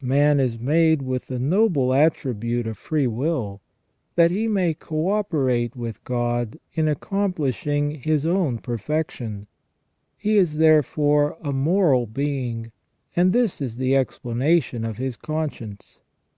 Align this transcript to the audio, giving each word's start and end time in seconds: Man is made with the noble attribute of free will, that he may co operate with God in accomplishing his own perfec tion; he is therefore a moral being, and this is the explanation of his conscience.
Man 0.00 0.40
is 0.40 0.58
made 0.58 1.02
with 1.02 1.26
the 1.26 1.38
noble 1.38 1.92
attribute 1.92 2.66
of 2.66 2.78
free 2.78 3.06
will, 3.06 3.60
that 4.14 4.30
he 4.30 4.48
may 4.48 4.72
co 4.72 5.10
operate 5.10 5.76
with 5.76 6.02
God 6.04 6.58
in 6.72 6.88
accomplishing 6.88 7.90
his 7.90 8.24
own 8.24 8.56
perfec 8.60 9.10
tion; 9.10 9.46
he 10.16 10.38
is 10.38 10.56
therefore 10.56 11.36
a 11.42 11.52
moral 11.52 12.06
being, 12.06 12.72
and 13.14 13.34
this 13.34 13.60
is 13.60 13.76
the 13.76 13.94
explanation 13.94 14.86
of 14.86 14.96
his 14.96 15.18
conscience. 15.18 16.00